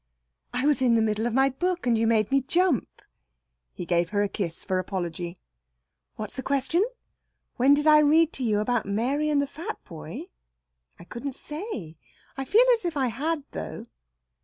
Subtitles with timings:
[0.51, 3.03] "I was in the middle of my book, and you made me jump."
[3.71, 5.37] He gave her a kiss for apology.
[6.15, 6.83] "What's the question?
[7.57, 10.23] When did I read to you about Mary and the fat boy?
[10.97, 11.97] I couldn't say.
[12.35, 13.85] I feel as if I had, though."